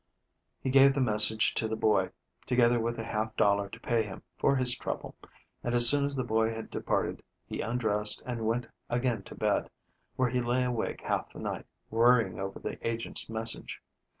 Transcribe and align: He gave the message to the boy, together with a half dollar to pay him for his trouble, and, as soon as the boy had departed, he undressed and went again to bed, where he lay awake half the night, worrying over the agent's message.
He 0.63 0.71
gave 0.71 0.95
the 0.95 0.99
message 0.99 1.53
to 1.53 1.67
the 1.67 1.75
boy, 1.75 2.09
together 2.47 2.79
with 2.79 2.97
a 2.97 3.03
half 3.03 3.35
dollar 3.35 3.69
to 3.69 3.79
pay 3.79 4.01
him 4.01 4.23
for 4.35 4.55
his 4.55 4.75
trouble, 4.75 5.13
and, 5.63 5.75
as 5.75 5.87
soon 5.87 6.07
as 6.07 6.15
the 6.15 6.23
boy 6.23 6.49
had 6.51 6.71
departed, 6.71 7.21
he 7.45 7.61
undressed 7.61 8.23
and 8.25 8.47
went 8.47 8.65
again 8.89 9.21
to 9.21 9.35
bed, 9.35 9.69
where 10.15 10.31
he 10.31 10.41
lay 10.41 10.63
awake 10.63 11.01
half 11.01 11.31
the 11.31 11.37
night, 11.39 11.67
worrying 11.91 12.39
over 12.39 12.57
the 12.57 12.79
agent's 12.87 13.29
message. 13.29 13.79